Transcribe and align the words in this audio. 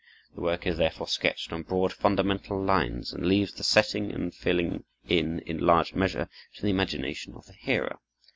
The 0.33 0.41
work 0.41 0.65
is 0.65 0.79
therefore 0.79 1.05
sketched 1.07 1.53
on 1.53 1.61
broad, 1.61 1.93
fundamental 1.93 2.59
lines, 2.59 3.13
and 3.13 3.23
leaves 3.23 3.53
the 3.53 3.63
setting 3.63 4.11
and 4.11 4.33
filling 4.33 4.83
in 5.07 5.41
in 5.45 5.59
large 5.59 5.93
measure 5.93 6.27
to 6.55 6.61
the 6.63 6.71
imagination 6.71 7.35
of 7.35 7.45
the 7.45 7.53
hearer. 7.53 7.99